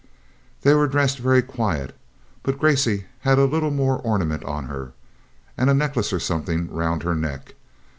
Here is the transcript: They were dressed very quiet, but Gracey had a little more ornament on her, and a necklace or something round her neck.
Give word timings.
They 0.63 0.73
were 0.73 0.87
dressed 0.87 1.19
very 1.19 1.43
quiet, 1.43 1.95
but 2.41 2.57
Gracey 2.57 3.05
had 3.19 3.37
a 3.37 3.45
little 3.45 3.69
more 3.69 3.99
ornament 3.99 4.43
on 4.43 4.63
her, 4.65 4.93
and 5.55 5.69
a 5.69 5.75
necklace 5.75 6.11
or 6.11 6.19
something 6.19 6.73
round 6.73 7.03
her 7.03 7.13
neck. 7.13 7.53